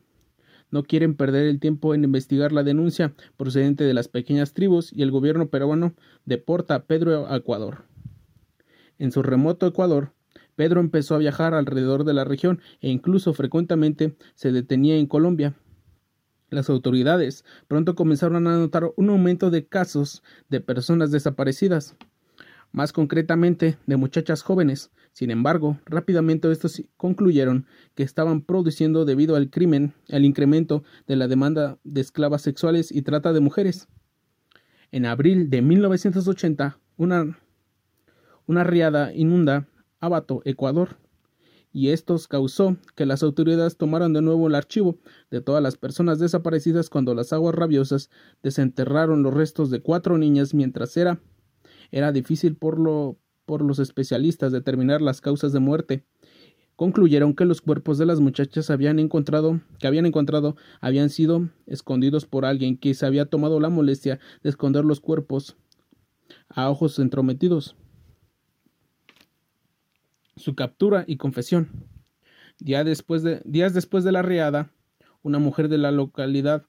no 0.70 0.84
quieren 0.84 1.15
perder 1.15 1.46
el 1.46 1.60
tiempo 1.60 1.94
en 1.94 2.03
investigar 2.03 2.51
la 2.51 2.63
denuncia 2.63 3.13
procedente 3.38 3.84
de 3.84 3.94
las 3.94 4.08
pequeñas 4.08 4.53
tribus 4.53 4.91
y 4.91 5.01
el 5.01 5.12
gobierno 5.12 5.50
peruano 5.50 5.94
deporta 6.25 6.75
a 6.75 6.84
Pedro 6.86 7.27
a 7.27 7.38
Ecuador. 7.38 7.86
En 9.00 9.12
su 9.12 9.24
remoto 9.24 9.67
Ecuador, 9.67 10.12
Pedro 10.58 10.82
empezó 10.82 11.14
a 11.14 11.20
viajar 11.20 11.54
alrededor 11.54 12.04
de 12.04 12.16
la 12.16 12.26
región 12.26 12.60
e 12.82 12.90
incluso 12.90 13.34
frecuentemente 13.34 14.18
se 14.34 14.52
detenía 14.52 14.98
en 14.98 15.06
Colombia. 15.06 15.54
Las 16.50 16.70
autoridades 16.72 17.46
pronto 17.68 17.94
comenzaron 17.96 18.48
a 18.48 18.58
notar 18.58 18.92
un 18.96 19.10
aumento 19.12 19.52
de 19.52 19.68
casos 19.68 20.24
de 20.50 20.60
personas 20.60 21.12
desaparecidas, 21.12 21.96
más 22.72 22.92
concretamente 22.92 23.78
de 23.86 23.98
muchachas 23.98 24.42
jóvenes. 24.42 24.92
Sin 25.14 25.30
embargo, 25.30 25.80
rápidamente 25.86 26.52
estos 26.52 26.82
concluyeron 26.98 27.68
que 27.94 28.02
estaban 28.02 28.42
produciendo 28.42 29.06
debido 29.06 29.36
al 29.36 29.52
crimen, 29.52 29.94
al 30.10 30.26
incremento 30.26 30.84
de 31.06 31.18
la 31.18 31.28
demanda 31.28 31.78
de 31.84 32.02
esclavas 32.02 32.42
sexuales 32.42 32.92
y 32.92 33.04
trata 33.04 33.32
de 33.32 33.42
mujeres. 33.42 33.88
En 34.92 35.06
abril 35.06 35.52
de 35.52 35.62
1980, 35.62 36.80
una, 36.98 37.38
una 38.48 38.64
riada 38.64 39.14
inunda 39.14 39.68
Abato, 40.00 40.42
Ecuador, 40.46 40.98
y 41.74 41.89
estos 41.89 42.27
causó 42.27 42.77
que 42.96 43.06
las 43.06 43.24
autoridades 43.24 43.77
tomaran 43.77 44.13
de 44.13 44.22
nuevo 44.22 44.48
el 44.48 44.56
archivo 44.56 44.98
de 45.30 45.42
todas 45.42 45.62
las 45.62 45.77
personas 45.77 46.20
desaparecidas 46.20 46.89
cuando 46.89 47.13
las 47.13 47.34
aguas 47.34 47.56
rabiosas 47.56 48.10
desenterraron 48.42 49.22
los 49.22 49.34
restos 49.34 49.70
de 49.70 49.82
cuatro 49.82 50.18
niñas 50.18 50.54
mientras 50.54 50.96
era 50.98 51.20
era 51.92 52.12
difícil 52.12 52.56
por, 52.56 52.80
lo, 52.80 53.18
por 53.46 53.62
los 53.62 53.80
especialistas 53.80 54.51
determinar 54.51 55.01
las 55.01 55.22
causas 55.22 55.54
de 55.54 55.60
muerte. 55.60 56.04
Concluyeron 56.75 57.34
que 57.34 57.46
los 57.46 57.62
cuerpos 57.62 57.98
de 57.98 58.06
las 58.06 58.20
muchachas 58.20 58.70
habían 58.70 59.00
encontrado, 59.00 59.62
que 59.80 59.88
habían 59.88 60.06
encontrado 60.06 60.56
habían 60.80 61.10
sido 61.10 61.50
escondidos 61.66 62.25
por 62.25 62.46
alguien 62.46 62.77
que 62.77 62.94
se 62.94 63.06
había 63.06 63.25
tomado 63.25 63.60
la 63.60 63.70
molestia 63.70 64.20
de 64.44 64.50
esconder 64.50 64.86
los 64.86 65.00
cuerpos 65.00 65.58
a 66.50 66.70
ojos 66.70 67.00
entrometidos. 67.00 67.75
Su 70.48 70.56
captura 70.56 71.04
y 71.06 71.18
confesión. 71.18 71.68
días 72.58 72.86
después 72.86 73.22
de 74.06 74.12
la 74.13 74.22
riada, 74.22 74.72
una 75.22 75.39
mujer 75.39 75.68
de 75.68 75.77
la 75.77 75.92
localidad, 75.92 76.63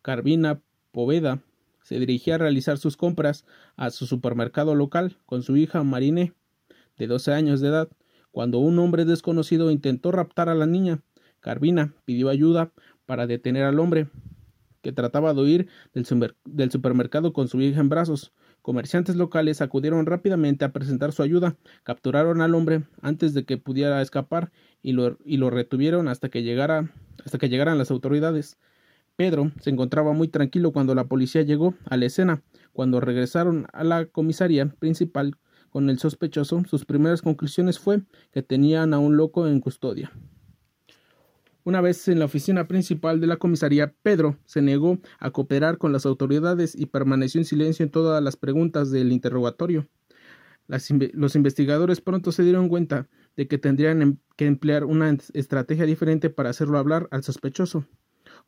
Carvina 0.00 0.62
Poveda, 0.90 1.42
se 1.82 1.98
dirigía 1.98 2.36
a 2.36 2.38
realizar 2.38 2.78
sus 2.78 2.96
compras 2.96 3.44
a 3.76 3.90
su 3.90 4.06
supermercado 4.06 4.74
local 4.74 5.18
con 5.26 5.42
su 5.42 5.58
hija 5.58 5.82
Marine, 5.82 6.32
de 6.96 7.06
12 7.08 7.34
años 7.34 7.60
de 7.60 7.68
edad, 7.68 7.90
cuando 8.30 8.58
un 8.58 8.78
hombre 8.78 9.04
desconocido 9.04 9.70
intentó 9.70 10.12
raptar 10.12 10.48
a 10.48 10.54
la 10.54 10.64
niña. 10.64 11.02
Carvina 11.40 11.92
pidió 12.06 12.30
ayuda 12.30 12.72
para 13.04 13.26
detener 13.26 13.64
al 13.64 13.80
hombre, 13.80 14.08
que 14.80 14.92
trataba 14.92 15.34
de 15.34 15.42
huir 15.42 15.68
del, 15.92 16.70
supermercado 16.70 17.34
con 17.34 17.48
su 17.48 17.60
hija 17.60 17.80
en 17.80 17.90
brazos. 17.90 18.32
Comerciantes 18.62 19.16
locales 19.16 19.60
acudieron 19.60 20.06
rápidamente 20.06 20.64
a 20.64 20.72
presentar 20.72 21.12
su 21.12 21.22
ayuda, 21.22 21.56
capturaron 21.82 22.42
al 22.42 22.54
hombre 22.54 22.84
antes 23.00 23.32
de 23.32 23.44
que 23.44 23.56
pudiera 23.56 24.02
escapar 24.02 24.52
y 24.82 24.92
lo, 24.92 25.16
y 25.24 25.38
lo 25.38 25.50
retuvieron 25.50 26.08
hasta 26.08 26.28
que 26.28 26.42
llegara 26.42 26.90
hasta 27.24 27.38
que 27.38 27.48
llegaran 27.48 27.78
las 27.78 27.90
autoridades. 27.90 28.58
Pedro 29.16 29.52
se 29.60 29.70
encontraba 29.70 30.12
muy 30.12 30.28
tranquilo 30.28 30.72
cuando 30.72 30.94
la 30.94 31.04
policía 31.04 31.42
llegó 31.42 31.74
a 31.86 31.96
la 31.96 32.06
escena. 32.06 32.42
Cuando 32.72 33.00
regresaron 33.00 33.66
a 33.72 33.84
la 33.84 34.06
comisaría 34.06 34.66
principal 34.78 35.36
con 35.68 35.90
el 35.90 35.98
sospechoso, 35.98 36.62
sus 36.68 36.84
primeras 36.84 37.22
conclusiones 37.22 37.78
fue 37.78 38.02
que 38.32 38.42
tenían 38.42 38.94
a 38.94 38.98
un 38.98 39.16
loco 39.16 39.46
en 39.46 39.60
custodia. 39.60 40.10
Una 41.62 41.82
vez 41.82 42.08
en 42.08 42.18
la 42.18 42.24
oficina 42.24 42.66
principal 42.66 43.20
de 43.20 43.26
la 43.26 43.36
comisaría, 43.36 43.92
Pedro 44.02 44.38
se 44.46 44.62
negó 44.62 44.98
a 45.18 45.30
cooperar 45.30 45.76
con 45.76 45.92
las 45.92 46.06
autoridades 46.06 46.74
y 46.74 46.86
permaneció 46.86 47.38
en 47.40 47.44
silencio 47.44 47.84
en 47.84 47.90
todas 47.90 48.22
las 48.22 48.36
preguntas 48.36 48.90
del 48.90 49.12
interrogatorio. 49.12 49.86
los 50.66 51.34
investigadores 51.34 52.00
pronto 52.00 52.32
se 52.32 52.44
dieron 52.44 52.68
cuenta 52.68 53.08
de 53.36 53.46
que 53.48 53.58
tendrían 53.58 54.02
em, 54.02 54.16
que 54.36 54.46
emplear 54.46 54.84
una 54.84 55.16
estrategia 55.34 55.84
diferente 55.84 56.30
para 56.30 56.50
hacerlo 56.50 56.78
hablar 56.78 57.08
al 57.10 57.22
sospechoso. 57.24 57.84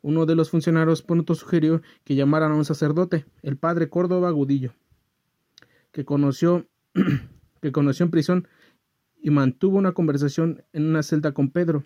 Uno 0.01 0.25
de 0.25 0.35
los 0.35 0.49
funcionarios 0.49 1.03
pronto 1.03 1.35
sugirió 1.35 1.81
que 2.03 2.15
llamaran 2.15 2.51
a 2.51 2.55
un 2.55 2.65
sacerdote, 2.65 3.25
el 3.41 3.57
padre 3.57 3.89
Córdoba 3.89 4.31
Gudillo, 4.31 4.73
que 5.91 6.03
conoció, 6.03 6.67
que 7.61 7.71
conoció 7.71 8.05
en 8.05 8.11
prisión 8.11 8.47
y 9.21 9.29
mantuvo 9.29 9.77
una 9.77 9.93
conversación 9.93 10.63
en 10.73 10.87
una 10.87 11.03
celda 11.03 11.33
con 11.33 11.51
Pedro. 11.51 11.83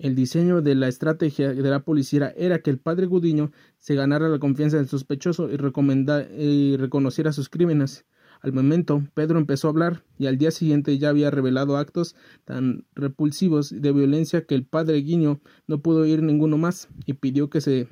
El 0.00 0.14
diseño 0.14 0.62
de 0.62 0.74
la 0.74 0.88
estrategia 0.88 1.52
de 1.52 1.70
la 1.70 1.84
policía 1.84 2.32
era 2.34 2.62
que 2.62 2.70
el 2.70 2.78
padre 2.78 3.04
Gudiño 3.04 3.52
se 3.76 3.94
ganara 3.94 4.30
la 4.30 4.38
confianza 4.38 4.78
del 4.78 4.88
sospechoso 4.88 5.50
y, 5.50 6.76
reconociera 6.78 7.32
sus 7.34 7.50
crímenes. 7.50 8.06
Al 8.40 8.54
momento, 8.54 9.06
Pedro 9.12 9.38
empezó 9.38 9.68
a 9.68 9.72
hablar 9.72 10.02
y 10.18 10.26
al 10.26 10.38
día 10.38 10.52
siguiente 10.52 10.96
ya 10.96 11.10
había 11.10 11.30
revelado 11.30 11.76
actos 11.76 12.16
tan 12.46 12.86
repulsivos 12.94 13.78
de 13.78 13.92
violencia 13.92 14.46
que 14.46 14.54
el 14.54 14.64
padre 14.64 15.02
Guiño 15.02 15.42
no 15.66 15.82
pudo 15.82 16.00
oír 16.00 16.22
ninguno 16.22 16.56
más 16.56 16.88
y 17.04 17.12
pidió 17.12 17.50
que 17.50 17.60
se 17.60 17.86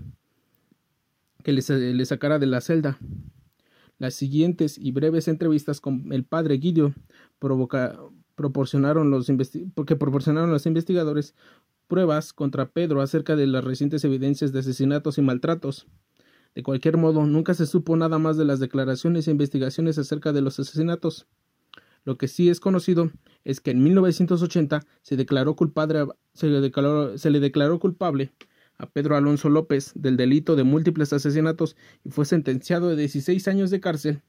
que 1.45 1.53
le, 1.53 1.61
sacara 2.07 2.39
de 2.39 2.47
la 2.47 2.63
celda. 2.63 2.99
Las 3.99 4.15
siguientes 4.15 4.79
y 4.79 4.93
breves 4.93 5.29
entrevistas 5.29 5.83
con 5.83 6.11
el 6.11 6.25
padre 6.25 6.57
Guido 6.57 6.95
proporcionaron 8.35 9.11
los 9.11 9.31
porque 9.75 9.97
proporcionaron 9.97 10.51
los 10.51 10.65
investigadores 10.65 11.35
pruebas 11.89 12.33
contra 12.33 12.71
Pedro 12.71 13.01
acerca 13.01 13.35
de 13.35 13.47
las 13.47 13.65
recientes 13.65 14.05
evidencias 14.05 14.53
de 14.53 14.61
asesinatos 14.61 15.19
y 15.19 15.23
maltratos. 15.23 15.87
De 16.55 16.63
cualquier 16.63 16.97
modo, 16.97 17.27
nunca 17.27 17.55
se 17.55 17.67
supo 17.67 17.97
nada 17.97 18.19
más 18.19 18.37
de 18.37 18.45
las 18.45 18.61
declaraciones 18.61 19.27
e 19.27 19.31
investigaciones 19.31 19.99
acerca 19.99 20.33
de 20.33 20.43
los 20.43 20.61
asesinatos. 20.61 21.27
Lo 22.05 22.17
que 22.17 22.29
sí 22.29 22.49
es 22.49 22.61
conocido 22.61 23.11
es 23.45 23.61
que 23.61 23.71
en 23.71 23.83
1980 23.83 24.87
se, 25.03 25.17
declaró 25.17 25.57
culpable, 25.57 26.07
se, 26.35 26.47
le 26.47 26.61
declaró, 26.61 27.19
se 27.19 27.31
le 27.31 27.41
declaró 27.41 27.79
culpable 27.79 28.33
a 28.79 28.89
Pedro 28.89 29.17
Alonso 29.17 29.49
López 29.49 29.93
del 29.95 30.17
delito 30.17 30.57
de 30.57 30.65
múltiples 30.65 31.13
asesinatos 31.13 31.77
y 32.05 32.11
fue 32.11 32.25
sentenciado 32.25 32.89
de 32.89 32.97
16 32.97 33.49
años 33.49 33.71
de 33.71 33.81
cárcel, 33.81 34.23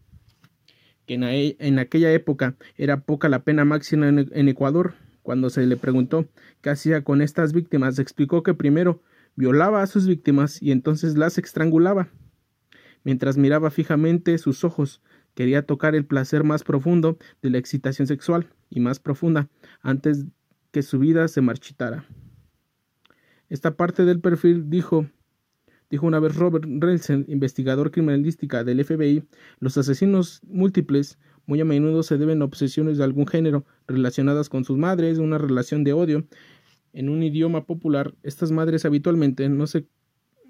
que 1.06 1.14
en, 1.14 1.80
aquella 1.80 2.12
época 2.12 2.56
era 2.76 3.02
poca 3.02 3.30
la 3.30 3.44
pena 3.44 3.66
máxima 3.66 4.08
en 4.10 4.50
Ecuador. 4.50 4.94
Cuando 5.30 5.52
se 5.52 5.64
le 5.68 5.78
preguntó 5.78 6.28
qué 6.64 6.72
hacía 6.72 7.04
con 7.04 7.22
estas 7.22 7.54
víctimas, 7.54 8.00
explicó 8.00 8.42
que 8.42 8.56
primero 8.56 9.04
violaba 9.36 9.84
a 9.84 9.86
sus 9.86 10.08
víctimas 10.08 10.60
y 10.60 10.72
entonces 10.72 11.20
las 11.20 11.38
estrangulaba. 11.38 12.08
Mientras 13.04 13.38
miraba 13.38 13.70
fijamente 13.70 14.36
sus 14.40 14.64
ojos, 14.64 15.04
quería 15.36 15.68
tocar 15.68 15.94
el 15.94 16.04
placer 16.04 16.44
más 16.44 16.64
profundo 16.64 17.20
de 17.44 17.52
la 17.52 17.60
excitación 17.60 18.08
sexual 18.08 18.50
y 18.72 18.80
más 18.80 19.00
profunda 19.00 19.50
antes 19.84 20.26
que 20.72 20.82
su 20.82 20.98
vida 20.98 21.28
se 21.28 21.42
marchitara. 21.42 22.06
Esta 23.50 23.78
parte 23.78 24.06
del 24.06 24.22
perfil 24.22 24.68
dijo 24.72 25.06
dijo 25.92 26.08
una 26.08 26.20
vez 26.20 26.36
Robert 26.38 26.66
Relsen, 26.68 27.26
investigador 27.28 27.92
criminalística 27.92 28.64
del 28.64 28.84
FBI, 28.84 29.26
los 29.60 29.78
asesinos 29.78 30.42
múltiples 30.48 31.20
Muy 31.50 31.60
a 31.62 31.66
menudo 31.66 32.04
se 32.04 32.20
deben 32.20 32.44
a 32.44 32.46
obsesiones 32.46 33.00
de 33.00 33.04
algún 33.04 33.26
género 33.26 33.66
relacionadas 33.88 34.50
con 34.50 34.66
sus 34.66 34.78
madres, 34.78 35.18
una 35.18 35.40
relación 35.40 35.84
de 35.84 35.94
odio. 35.94 36.28
En 36.94 37.10
un 37.10 37.24
idioma 37.24 37.66
popular, 37.66 38.14
estas 38.22 38.52
madres 38.52 38.86
habitualmente 38.86 39.50
no, 39.50 39.66
se, 39.66 39.88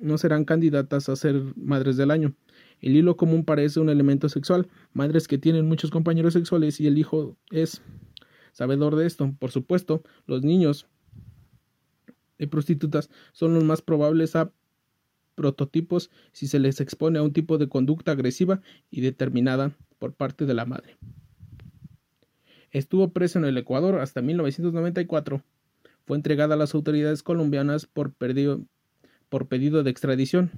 no 0.01 0.17
serán 0.17 0.43
candidatas 0.43 1.07
a 1.07 1.15
ser 1.15 1.41
madres 1.55 1.95
del 1.95 2.11
año. 2.11 2.35
El 2.81 2.97
hilo 2.97 3.15
común 3.15 3.45
parece 3.45 3.79
un 3.79 3.87
elemento 3.89 4.27
sexual, 4.27 4.67
madres 4.91 5.29
que 5.29 5.37
tienen 5.37 5.69
muchos 5.69 5.89
compañeros 5.89 6.33
sexuales 6.33 6.81
y 6.81 6.87
el 6.87 6.97
hijo 6.97 7.37
es 7.49 7.81
sabedor 8.51 8.97
de 8.97 9.07
esto. 9.07 9.33
Por 9.39 9.51
supuesto, 9.51 10.03
los 10.25 10.43
niños 10.43 10.85
de 12.37 12.47
prostitutas 12.47 13.09
son 13.31 13.53
los 13.53 13.63
más 13.63 13.81
probables 13.81 14.35
a 14.35 14.51
prototipos 15.39 16.11
si 16.33 16.47
se 16.47 16.59
les 16.59 16.81
expone 16.81 17.17
a 17.17 17.23
un 17.23 17.31
tipo 17.31 17.57
de 17.57 17.69
conducta 17.69 18.11
agresiva 18.11 18.59
y 18.91 18.99
determinada 18.99 19.71
por 19.97 20.13
parte 20.13 20.45
de 20.45 20.53
la 20.53 20.65
madre. 20.65 20.97
Estuvo 22.71 23.13
preso 23.13 23.39
en 23.39 23.45
el 23.45 23.57
Ecuador 23.57 24.01
hasta 24.01 24.21
1994. 24.21 25.41
Fue 26.05 26.17
entregada 26.17 26.55
a 26.55 26.57
las 26.57 26.75
autoridades 26.75 27.23
colombianas 27.23 27.85
por, 27.85 28.13
por 29.29 29.47
pedido 29.47 29.83
de 29.83 29.89
extradición, 29.89 30.51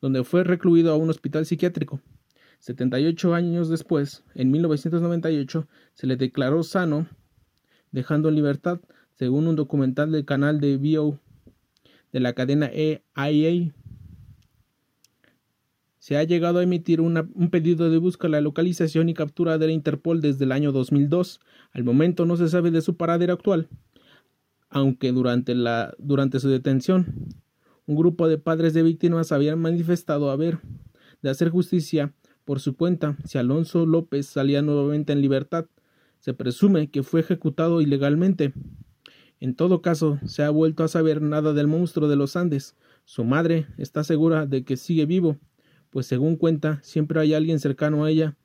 donde 0.00 0.24
fue 0.24 0.44
recluido 0.44 0.94
a 0.94 0.96
un 0.96 1.10
hospital 1.10 1.44
psiquiátrico. 1.44 2.00
78 2.60 3.34
años 3.34 3.68
después, 3.68 4.24
en 4.34 4.50
1998, 4.50 5.68
se 5.92 6.06
le 6.06 6.16
declaró 6.16 6.62
sano, 6.62 7.06
dejando 7.92 8.30
en 8.30 8.36
libertad, 8.36 8.80
según 9.12 9.46
un 9.46 9.56
documental 9.56 10.10
del 10.10 10.24
canal 10.24 10.58
de 10.58 10.78
BO 10.78 11.18
de 12.12 12.20
la 12.20 12.32
cadena 12.32 12.70
EIA. 12.72 13.74
Se 16.00 16.16
ha 16.16 16.24
llegado 16.24 16.58
a 16.58 16.62
emitir 16.62 17.02
un 17.02 17.50
pedido 17.50 17.90
de 17.90 17.98
búsqueda, 17.98 18.30
la 18.30 18.40
localización 18.40 19.10
y 19.10 19.14
captura 19.14 19.58
de 19.58 19.66
la 19.66 19.72
Interpol 19.72 20.22
desde 20.22 20.46
el 20.46 20.52
año 20.52 20.72
2002. 20.72 21.40
Al 21.72 21.84
momento 21.84 22.24
no 22.24 22.38
se 22.38 22.48
sabe 22.48 22.70
de 22.70 22.80
su 22.80 22.96
paradero 22.96 23.34
actual, 23.34 23.68
aunque 24.70 25.12
durante, 25.12 25.54
la, 25.54 25.94
durante 25.98 26.40
su 26.40 26.48
detención, 26.48 27.28
un 27.84 27.96
grupo 27.96 28.28
de 28.28 28.38
padres 28.38 28.72
de 28.72 28.82
víctimas 28.82 29.30
habían 29.30 29.58
manifestado 29.58 30.30
haber 30.30 30.60
de 31.20 31.28
hacer 31.28 31.50
justicia 31.50 32.14
por 32.46 32.60
su 32.60 32.76
cuenta, 32.76 33.18
si 33.26 33.36
Alonso 33.36 33.84
López 33.84 34.24
salía 34.24 34.62
nuevamente 34.62 35.12
en 35.12 35.20
libertad, 35.20 35.66
se 36.18 36.32
presume 36.32 36.90
que 36.90 37.02
fue 37.02 37.20
ejecutado 37.20 37.82
ilegalmente. 37.82 38.54
En 39.38 39.54
todo 39.54 39.82
caso, 39.82 40.18
se 40.24 40.44
ha 40.44 40.50
vuelto 40.50 40.82
a 40.82 40.88
saber 40.88 41.20
nada 41.20 41.52
del 41.52 41.66
monstruo 41.66 42.08
de 42.08 42.16
los 42.16 42.36
Andes. 42.36 42.74
Su 43.04 43.24
madre 43.24 43.66
está 43.76 44.02
segura 44.02 44.46
de 44.46 44.64
que 44.64 44.78
sigue 44.78 45.04
vivo, 45.04 45.38
pues 45.90 46.06
según 46.06 46.36
cuenta, 46.36 46.80
siempre 46.82 47.20
hay 47.20 47.34
alguien 47.34 47.60
cercano 47.60 48.04
a 48.04 48.10
ella, 48.10 48.36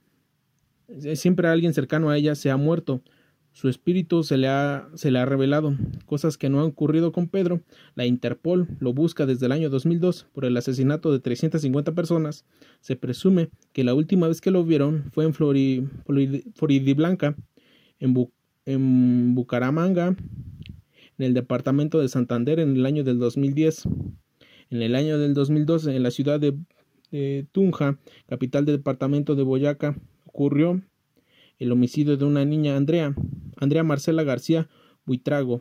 eh, 0.87 1.15
siempre 1.15 1.47
alguien 1.47 1.73
cercano 1.73 2.09
a 2.09 2.17
ella 2.17 2.35
se 2.35 2.51
ha 2.51 2.57
muerto, 2.57 3.01
su 3.55 3.69
espíritu 3.69 4.23
se 4.23 4.35
le, 4.35 4.49
ha, 4.49 4.89
se 4.95 5.11
le 5.11 5.19
ha 5.19 5.25
revelado, 5.25 5.77
cosas 6.05 6.37
que 6.37 6.49
no 6.49 6.59
han 6.59 6.65
ocurrido 6.65 7.13
con 7.13 7.29
Pedro. 7.29 7.61
La 7.95 8.05
Interpol 8.05 8.67
lo 8.81 8.93
busca 8.93 9.25
desde 9.25 9.45
el 9.45 9.53
año 9.53 9.69
2002 9.69 10.27
por 10.33 10.43
el 10.43 10.57
asesinato 10.57 11.13
de 11.13 11.21
350 11.21 11.93
personas. 11.93 12.43
Se 12.81 12.97
presume 12.97 13.49
que 13.71 13.85
la 13.85 13.93
última 13.93 14.27
vez 14.27 14.41
que 14.41 14.51
lo 14.51 14.65
vieron 14.65 15.09
fue 15.13 15.23
en 15.23 15.33
Floridiblanca, 15.33 17.37
en, 17.99 18.29
en 18.65 19.35
Bucaramanga, 19.35 20.07
en 20.07 21.25
el 21.25 21.33
departamento 21.33 22.01
de 22.01 22.09
Santander 22.09 22.59
en 22.59 22.75
el 22.75 22.85
año 22.85 23.05
del 23.05 23.19
2010. 23.19 23.85
En 24.69 24.81
el 24.81 24.95
año 24.95 25.17
del 25.17 25.33
2012, 25.33 25.95
en 25.95 26.03
la 26.03 26.11
ciudad 26.11 26.41
de, 26.41 26.57
de 27.15 27.47
Tunja, 27.51 27.97
capital 28.27 28.65
del 28.65 28.77
departamento 28.77 29.35
de 29.35 29.43
Boyacá, 29.43 29.97
ocurrió 30.25 30.81
el 31.59 31.71
homicidio 31.71 32.17
de 32.17 32.25
una 32.25 32.43
niña 32.43 32.75
Andrea, 32.75 33.15
Andrea 33.57 33.83
Marcela 33.83 34.23
García 34.23 34.67
Buitrago. 35.05 35.59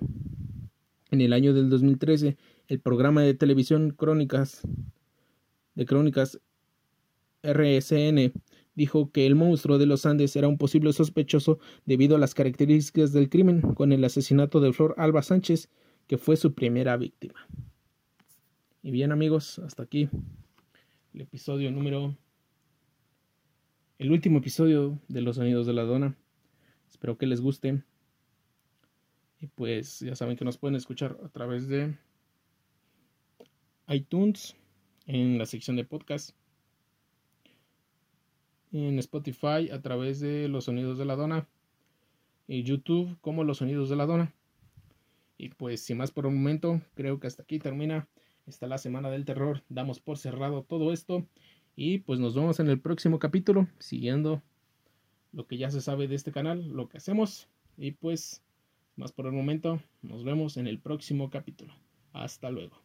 En 1.10 1.20
el 1.20 1.32
año 1.32 1.54
del 1.54 1.70
2013, 1.70 2.36
el 2.66 2.80
programa 2.80 3.22
de 3.22 3.34
televisión 3.34 3.90
Crónicas 3.90 4.62
de 5.76 5.86
Crónicas 5.86 6.40
RSN 7.42 8.32
dijo 8.74 9.12
que 9.12 9.26
el 9.26 9.36
monstruo 9.36 9.78
de 9.78 9.86
los 9.86 10.06
Andes 10.06 10.34
era 10.34 10.48
un 10.48 10.58
posible 10.58 10.92
sospechoso 10.92 11.58
debido 11.84 12.16
a 12.16 12.18
las 12.18 12.34
características 12.34 13.12
del 13.12 13.28
crimen 13.28 13.60
con 13.60 13.92
el 13.92 14.04
asesinato 14.04 14.60
de 14.60 14.72
Flor 14.72 14.94
Alba 14.98 15.22
Sánchez, 15.22 15.68
que 16.08 16.18
fue 16.18 16.36
su 16.36 16.54
primera 16.54 16.96
víctima. 16.96 17.46
Y 18.82 18.90
bien 18.90 19.12
amigos, 19.12 19.60
hasta 19.60 19.84
aquí 19.84 20.08
el 21.14 21.20
episodio 21.20 21.70
número 21.70 22.16
el 23.98 24.10
último 24.10 24.38
episodio 24.38 24.98
de 25.06 25.20
Los 25.20 25.36
Sonidos 25.36 25.64
de 25.66 25.72
la 25.72 25.84
Dona. 25.84 26.16
Espero 26.90 27.16
que 27.16 27.26
les 27.26 27.40
guste. 27.40 27.84
Y 29.40 29.46
pues 29.46 30.00
ya 30.00 30.16
saben 30.16 30.36
que 30.36 30.44
nos 30.44 30.58
pueden 30.58 30.74
escuchar 30.74 31.16
a 31.24 31.28
través 31.28 31.68
de 31.68 31.96
iTunes, 33.86 34.56
en 35.06 35.38
la 35.38 35.46
sección 35.46 35.76
de 35.76 35.84
podcast, 35.84 36.34
en 38.72 38.98
Spotify 38.98 39.70
a 39.72 39.80
través 39.80 40.18
de 40.18 40.48
Los 40.48 40.64
Sonidos 40.64 40.98
de 40.98 41.04
la 41.04 41.14
Dona, 41.14 41.46
y 42.48 42.64
YouTube 42.64 43.16
como 43.20 43.44
Los 43.44 43.58
Sonidos 43.58 43.88
de 43.88 43.96
la 43.96 44.06
Dona. 44.06 44.34
Y 45.38 45.50
pues 45.50 45.80
sin 45.80 45.98
más 45.98 46.10
por 46.10 46.26
un 46.26 46.34
momento, 46.34 46.80
creo 46.94 47.20
que 47.20 47.28
hasta 47.28 47.44
aquí 47.44 47.60
termina. 47.60 48.08
Está 48.46 48.66
la 48.66 48.78
semana 48.78 49.10
del 49.10 49.24
terror. 49.24 49.62
Damos 49.68 50.00
por 50.00 50.18
cerrado 50.18 50.62
todo 50.62 50.92
esto. 50.92 51.26
Y 51.76 51.98
pues 51.98 52.20
nos 52.20 52.34
vemos 52.34 52.60
en 52.60 52.68
el 52.68 52.80
próximo 52.80 53.18
capítulo, 53.18 53.66
siguiendo 53.78 54.42
lo 55.32 55.46
que 55.46 55.56
ya 55.56 55.70
se 55.70 55.80
sabe 55.80 56.06
de 56.08 56.14
este 56.14 56.30
canal, 56.30 56.68
lo 56.68 56.88
que 56.88 56.98
hacemos. 56.98 57.48
Y 57.76 57.92
pues, 57.92 58.42
más 58.96 59.12
por 59.12 59.26
el 59.26 59.32
momento, 59.32 59.80
nos 60.02 60.24
vemos 60.24 60.56
en 60.56 60.68
el 60.68 60.78
próximo 60.78 61.30
capítulo. 61.30 61.74
Hasta 62.12 62.50
luego. 62.50 62.76